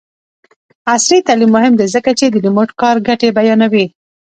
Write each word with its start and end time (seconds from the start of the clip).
عصري 0.93 1.19
تعلیم 1.27 1.49
مهم 1.57 1.73
دی 1.79 1.87
ځکه 1.95 2.11
چې 2.19 2.25
د 2.29 2.35
ریموټ 2.45 2.69
کار 2.81 2.95
ګټې 3.07 3.29
بیانوي. 3.37 3.85